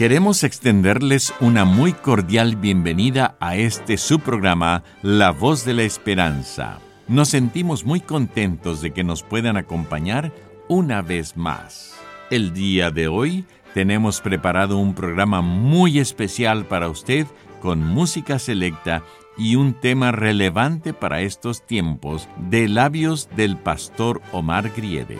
[0.00, 6.78] Queremos extenderles una muy cordial bienvenida a este subprograma La Voz de la Esperanza.
[7.06, 10.32] Nos sentimos muy contentos de que nos puedan acompañar
[10.68, 12.00] una vez más.
[12.30, 17.26] El día de hoy tenemos preparado un programa muy especial para usted
[17.60, 19.02] con música selecta
[19.36, 25.18] y un tema relevante para estos tiempos de labios del pastor Omar Grieve.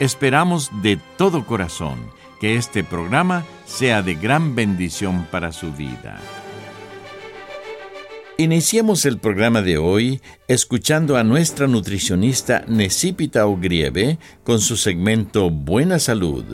[0.00, 6.20] Esperamos de todo corazón que este programa sea de gran bendición para su vida.
[8.38, 15.98] Iniciemos el programa de hoy escuchando a nuestra nutricionista Necipita Ogrieve con su segmento Buena
[15.98, 16.44] Salud.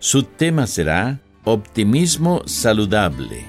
[0.00, 3.44] Su tema será Optimismo Saludable.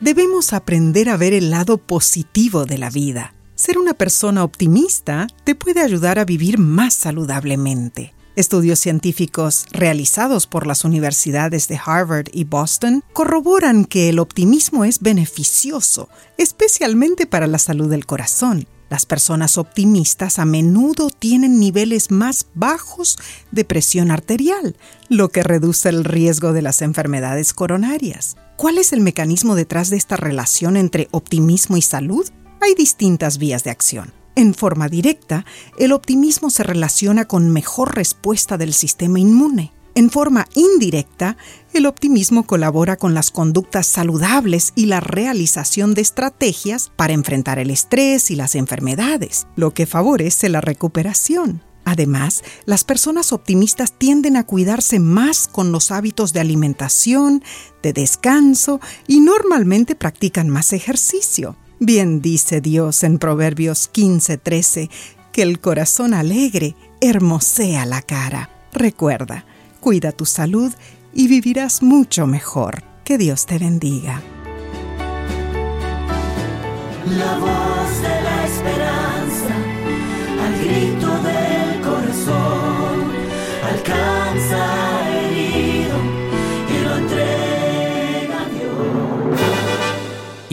[0.00, 3.34] Debemos aprender a ver el lado positivo de la vida.
[3.54, 8.14] Ser una persona optimista te puede ayudar a vivir más saludablemente.
[8.36, 15.00] Estudios científicos realizados por las universidades de Harvard y Boston corroboran que el optimismo es
[15.00, 18.66] beneficioso, especialmente para la salud del corazón.
[18.88, 23.18] Las personas optimistas a menudo tienen niveles más bajos
[23.50, 24.76] de presión arterial,
[25.08, 28.36] lo que reduce el riesgo de las enfermedades coronarias.
[28.56, 32.28] ¿Cuál es el mecanismo detrás de esta relación entre optimismo y salud?
[32.60, 34.19] Hay distintas vías de acción.
[34.40, 35.44] En forma directa,
[35.76, 39.70] el optimismo se relaciona con mejor respuesta del sistema inmune.
[39.94, 41.36] En forma indirecta,
[41.74, 47.68] el optimismo colabora con las conductas saludables y la realización de estrategias para enfrentar el
[47.68, 51.62] estrés y las enfermedades, lo que favorece la recuperación.
[51.84, 57.44] Además, las personas optimistas tienden a cuidarse más con los hábitos de alimentación,
[57.82, 61.56] de descanso y normalmente practican más ejercicio.
[61.82, 64.90] Bien dice Dios en Proverbios 15:13
[65.32, 68.50] que el corazón alegre hermosea la cara.
[68.70, 69.46] Recuerda,
[69.80, 70.70] cuida tu salud
[71.14, 72.82] y vivirás mucho mejor.
[73.02, 74.22] Que Dios te bendiga.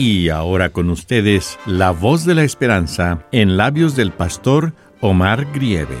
[0.00, 5.98] Y ahora con ustedes, la voz de la esperanza en labios del pastor Omar Grieve.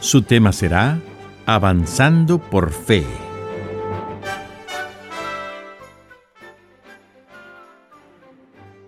[0.00, 1.00] Su tema será
[1.46, 3.06] Avanzando por Fe.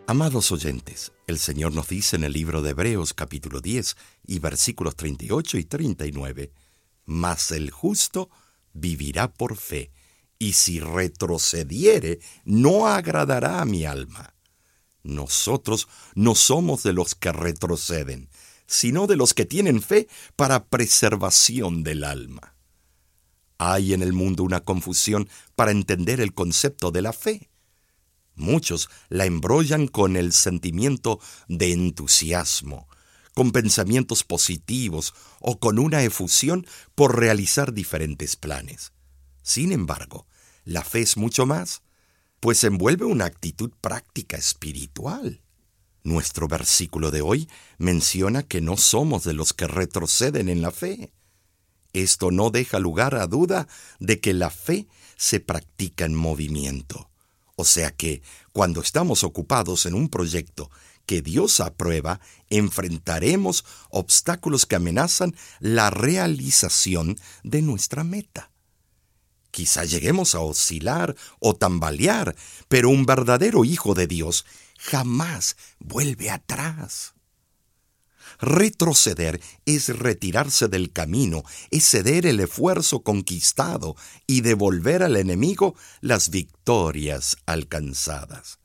[0.08, 4.96] Amados oyentes, el Señor nos dice en el libro de Hebreos capítulo 10 y versículos
[4.96, 6.50] 38 y 39,
[7.04, 8.28] Mas el justo
[8.72, 9.92] vivirá por fe
[10.38, 14.34] y si retrocediere, no agradará a mi alma.
[15.02, 18.28] Nosotros no somos de los que retroceden,
[18.66, 22.54] sino de los que tienen fe para preservación del alma.
[23.58, 27.50] Hay en el mundo una confusión para entender el concepto de la fe.
[28.34, 32.88] Muchos la embrollan con el sentimiento de entusiasmo,
[33.32, 38.92] con pensamientos positivos o con una efusión por realizar diferentes planes.
[39.46, 40.26] Sin embargo,
[40.64, 41.82] la fe es mucho más,
[42.40, 45.40] pues envuelve una actitud práctica espiritual.
[46.02, 47.48] Nuestro versículo de hoy
[47.78, 51.12] menciona que no somos de los que retroceden en la fe.
[51.92, 53.68] Esto no deja lugar a duda
[54.00, 57.08] de que la fe se practica en movimiento.
[57.54, 60.72] O sea que, cuando estamos ocupados en un proyecto
[61.06, 62.18] que Dios aprueba,
[62.50, 68.50] enfrentaremos obstáculos que amenazan la realización de nuestra meta.
[69.56, 72.36] Quizá lleguemos a oscilar o tambalear,
[72.68, 74.44] pero un verdadero hijo de Dios
[74.78, 77.14] jamás vuelve atrás.
[78.38, 86.28] Retroceder es retirarse del camino, es ceder el esfuerzo conquistado y devolver al enemigo las
[86.28, 88.58] victorias alcanzadas.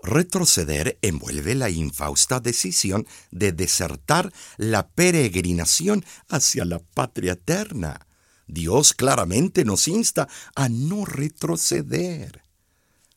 [0.00, 8.06] Retroceder envuelve la infausta decisión de desertar la peregrinación hacia la patria eterna.
[8.50, 12.42] Dios claramente nos insta a no retroceder.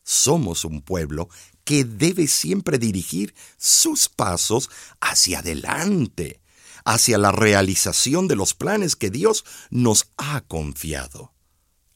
[0.02, 1.28] Somos un pueblo
[1.64, 4.70] que debe siempre dirigir sus pasos
[5.00, 6.40] hacia adelante,
[6.84, 11.32] hacia la realización de los planes que Dios nos ha confiado.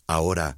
[0.06, 0.56] Ahora,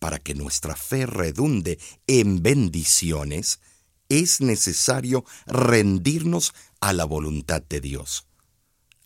[0.00, 1.78] para que nuestra fe redunde
[2.08, 3.60] en bendiciones,
[4.08, 8.26] es necesario rendirnos a la voluntad de Dios.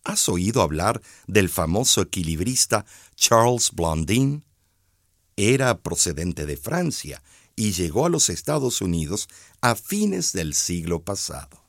[0.07, 2.87] ¿Has oído hablar del famoso equilibrista
[3.17, 4.45] Charles Blondin?
[5.35, 7.25] Era procedente de Francia
[7.57, 9.29] y llegó a los Estados Unidos
[9.61, 11.61] a fines del siglo pasado.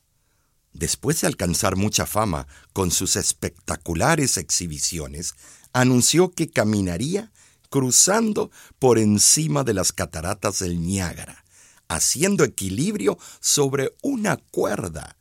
[0.71, 5.33] Después de alcanzar mucha fama con sus espectaculares exhibiciones,
[5.73, 7.31] anunció que caminaría
[7.71, 11.43] cruzando por encima de las cataratas del Niágara,
[11.87, 15.16] haciendo equilibrio sobre una cuerda.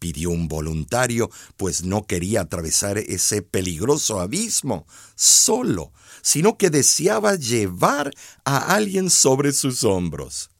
[0.00, 5.92] Pidió un voluntario, pues no quería atravesar ese peligroso abismo solo,
[6.22, 8.10] sino que deseaba llevar
[8.44, 10.50] a alguien sobre sus hombros.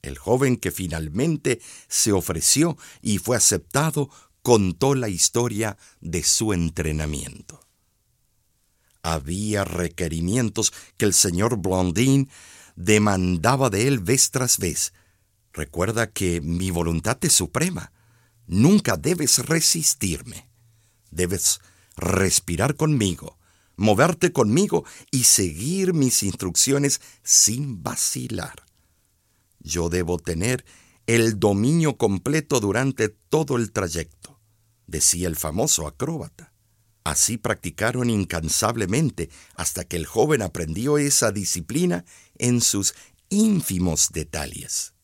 [0.00, 4.10] El joven que finalmente se ofreció y fue aceptado
[4.42, 7.60] contó la historia de su entrenamiento.
[9.02, 12.30] Había requerimientos que el señor Blondin
[12.76, 14.92] demandaba de él vez tras vez.
[15.52, 17.90] Recuerda que mi voluntad es suprema.
[18.48, 20.48] Nunca debes resistirme.
[21.10, 21.60] Debes
[21.96, 23.38] respirar conmigo,
[23.76, 28.64] moverte conmigo y seguir mis instrucciones sin vacilar.
[29.60, 30.64] Yo debo tener
[31.06, 34.40] el dominio completo durante todo el trayecto,
[34.86, 36.54] decía el famoso acróbata.
[37.04, 42.04] Así practicaron incansablemente hasta que el joven aprendió esa disciplina
[42.38, 42.94] en sus
[43.28, 44.94] ínfimos detalles.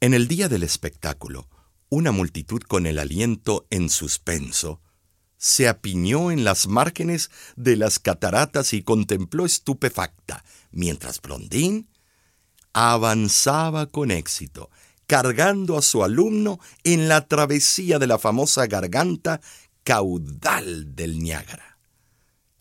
[0.00, 1.48] En el día del espectáculo,
[1.92, 4.80] una multitud con el aliento en suspenso
[5.36, 11.90] se apiñó en las márgenes de las cataratas y contempló estupefacta, mientras Blondín
[12.72, 14.70] avanzaba con éxito,
[15.06, 19.42] cargando a su alumno en la travesía de la famosa garganta
[19.84, 21.76] caudal del Niágara.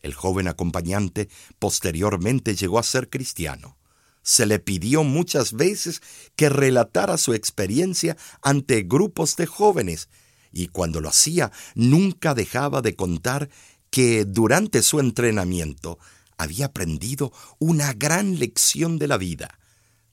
[0.01, 3.77] El joven acompañante posteriormente llegó a ser cristiano.
[4.23, 6.01] Se le pidió muchas veces
[6.35, 10.09] que relatara su experiencia ante grupos de jóvenes,
[10.51, 13.49] y cuando lo hacía nunca dejaba de contar
[13.89, 15.97] que durante su entrenamiento
[16.37, 19.59] había aprendido una gran lección de la vida,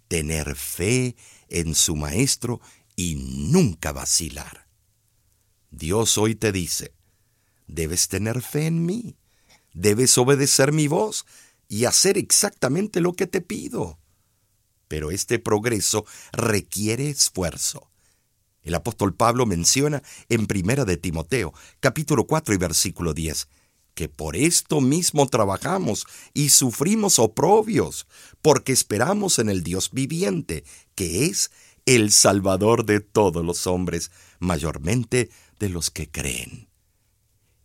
[0.08, 1.16] tener fe
[1.49, 2.61] en su maestro
[2.96, 4.66] y nunca vacilar.
[5.70, 6.93] Dios hoy te dice,
[7.66, 9.16] debes tener fe en mí,
[9.72, 11.25] debes obedecer mi voz
[11.69, 13.99] y hacer exactamente lo que te pido.
[14.88, 17.91] Pero este progreso requiere esfuerzo.
[18.62, 23.49] El apóstol Pablo menciona en Primera de Timoteo, capítulo 4 y versículo 10,
[23.94, 28.06] que por esto mismo trabajamos y sufrimos oprobios,
[28.43, 30.64] porque esperamos en el Dios viviente,
[30.94, 31.50] que es
[31.87, 36.68] el Salvador de todos los hombres, mayormente de los que creen.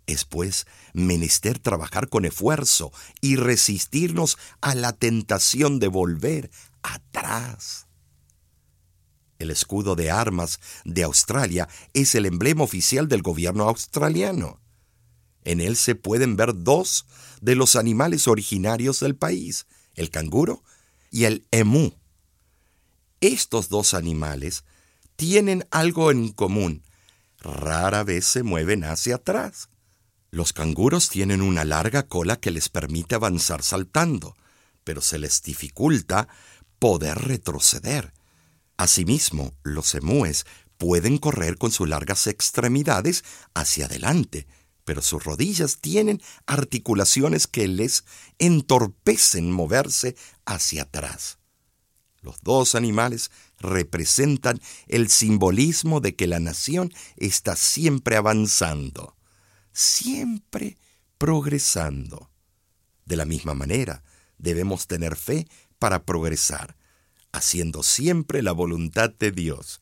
[0.06, 2.92] Es pues menester trabajar con esfuerzo
[3.22, 6.52] y resistirnos a la tentación de volver
[6.82, 7.88] atrás.
[9.40, 14.60] El escudo de armas de Australia es el emblema oficial del gobierno australiano.
[15.44, 17.06] En él se pueden ver dos
[17.42, 19.66] de los animales originarios del país,
[19.96, 20.64] el canguro
[21.12, 21.94] y el emú.
[23.20, 24.64] Estos dos animales
[25.16, 26.84] tienen algo en común.
[27.40, 29.70] Rara vez se mueven hacia atrás.
[30.34, 34.36] Los canguros tienen una larga cola que les permite avanzar saltando,
[34.84, 36.28] pero se les dificulta
[36.80, 38.14] poder retroceder.
[38.76, 40.48] Asimismo, los emúes
[40.80, 43.24] pueden correr con sus largas extremidades
[43.54, 44.48] hacia adelante,
[44.86, 48.04] pero sus rodillas tienen articulaciones que les
[48.40, 51.38] entorpecen moverse hacia atrás.
[52.22, 59.16] Los dos animales representan el simbolismo de que la nación está siempre avanzando
[59.74, 60.78] siempre
[61.18, 62.30] progresando.
[63.06, 64.04] De la misma manera,
[64.38, 65.48] debemos tener fe
[65.80, 66.78] para progresar,
[67.32, 69.82] haciendo siempre la voluntad de Dios.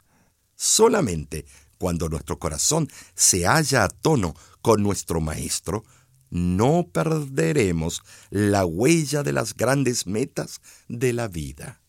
[0.55, 1.45] Solamente
[1.77, 5.83] cuando nuestro corazón se halla a tono con nuestro Maestro,
[6.29, 11.81] no perderemos la huella de las grandes metas de la vida.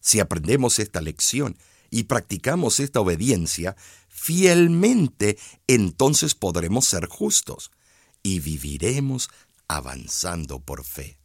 [0.00, 1.58] Si aprendemos esta lección
[1.90, 3.76] y practicamos esta obediencia,
[4.16, 7.70] fielmente, entonces podremos ser justos
[8.22, 9.28] y viviremos
[9.68, 11.18] avanzando por fe.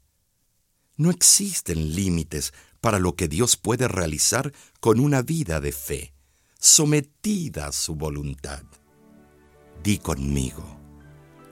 [0.98, 6.14] No existen límites para lo que Dios puede realizar con una vida de fe,
[6.60, 8.64] sometida a su voluntad.
[9.82, 10.78] Di conmigo,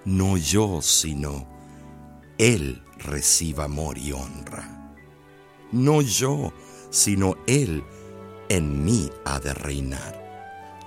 [0.05, 1.47] no yo, sino
[2.37, 4.93] Él reciba amor y honra.
[5.71, 6.53] No yo,
[6.91, 7.83] sino Él
[8.49, 10.18] en mí ha de reinar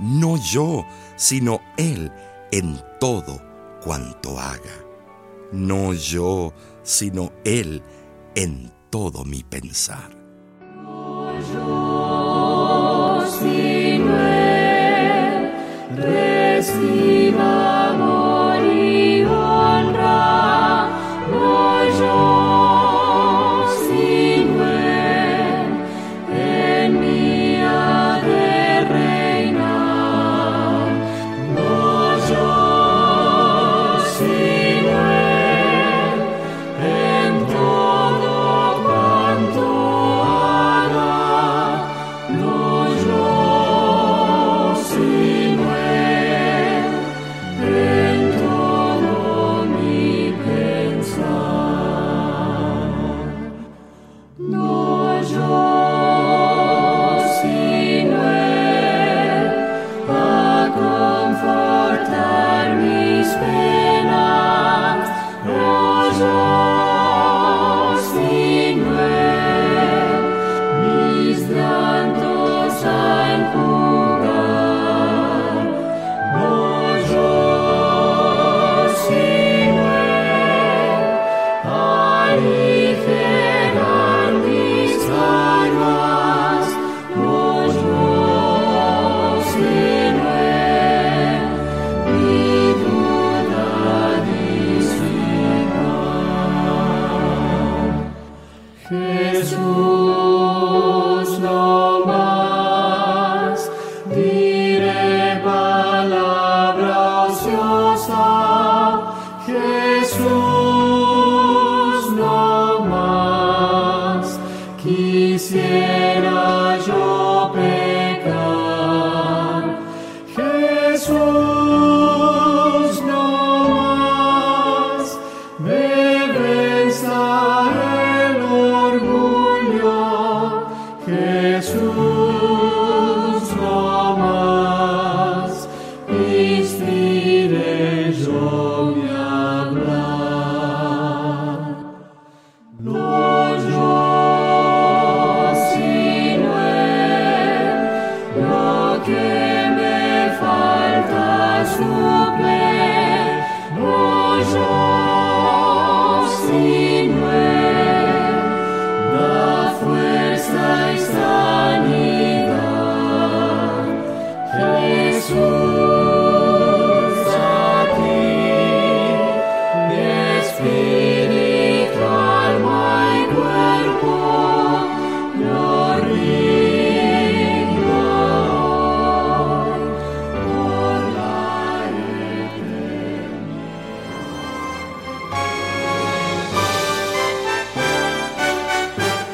[0.01, 0.85] no yo,
[1.17, 2.13] sino Él
[2.51, 3.41] en todo
[3.83, 4.85] cuanto haga.
[5.53, 7.83] No yo, sino Él
[8.35, 10.11] en todo mi pensar.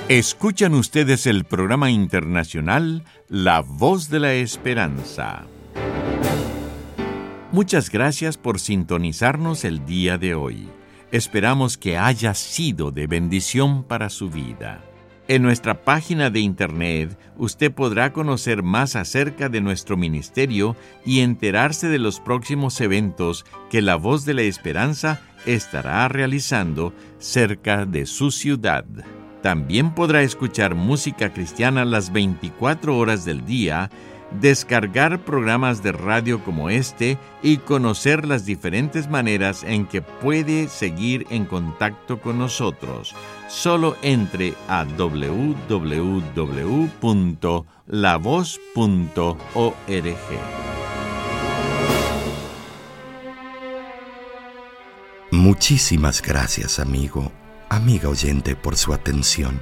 [0.09, 5.45] Escuchan ustedes el programa internacional La Voz de la Esperanza.
[7.53, 10.71] Muchas gracias por sintonizarnos el día de hoy.
[11.13, 14.83] Esperamos que haya sido de bendición para su vida.
[15.29, 20.75] En nuestra página de internet usted podrá conocer más acerca de nuestro ministerio
[21.05, 27.85] y enterarse de los próximos eventos que la voz de la esperanza estará realizando cerca
[27.85, 28.87] de su ciudad.
[29.43, 33.89] También podrá escuchar música cristiana las 24 horas del día,
[34.41, 41.27] descargar programas de radio como este y conocer las diferentes maneras en que puede seguir
[41.31, 43.15] en contacto con nosotros.
[43.49, 46.09] Solo entre a www.lavoz.org.
[55.31, 57.31] Muchísimas gracias, amigo
[57.69, 59.61] amiga oyente, por su atención.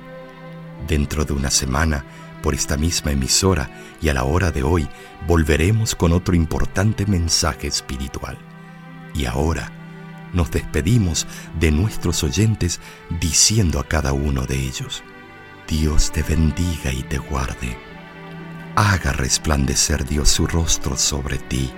[0.87, 2.05] Dentro de una semana,
[2.43, 3.71] por esta misma emisora
[4.01, 4.89] y a la hora de hoy,
[5.27, 8.39] volveremos con otro importante mensaje espiritual.
[9.15, 9.73] Y ahora
[10.33, 11.27] nos despedimos
[11.59, 12.81] de nuestros oyentes
[13.21, 15.03] diciendo a cada uno de ellos,
[15.67, 17.77] Dios te bendiga y te guarde.
[18.77, 21.73] Haga resplandecer Dios su rostro sobre ti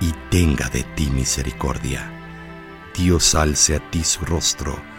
[0.00, 2.12] y tenga de ti misericordia.
[2.94, 4.97] Dios alce a ti su rostro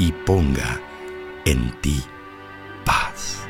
[0.00, 0.80] y ponga
[1.44, 2.02] en ti
[2.86, 3.42] paz.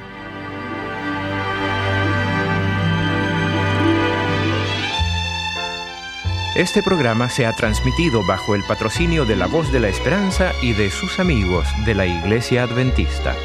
[6.56, 10.72] Este programa se ha transmitido bajo el patrocinio de la Voz de la Esperanza y
[10.72, 13.36] de sus amigos de la Iglesia Adventista.